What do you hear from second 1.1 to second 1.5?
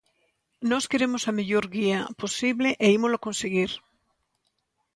a